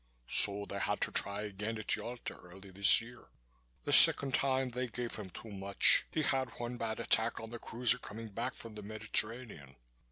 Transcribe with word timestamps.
So 0.27 0.65
they 0.65 0.79
had 0.79 0.99
to 1.01 1.11
try 1.11 1.43
again 1.43 1.77
at 1.77 1.95
Yalta 1.95 2.35
early 2.35 2.71
this 2.71 3.01
year. 3.01 3.27
The 3.83 3.93
second 3.93 4.33
time 4.33 4.71
they 4.71 4.87
gave 4.87 5.13
him 5.15 5.29
too 5.29 5.51
much. 5.51 6.05
He 6.09 6.23
had 6.23 6.49
one 6.59 6.75
bad 6.77 6.99
attack 6.99 7.39
on 7.39 7.51
the 7.51 7.59
cruiser 7.59 7.99
coming 7.99 8.29
back 8.29 8.55
from 8.55 8.73
the 8.73 8.81
Mediterranean. 8.81 9.75